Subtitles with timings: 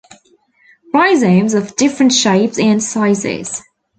[0.95, 3.61] Rhizomes of different shapes and sizes.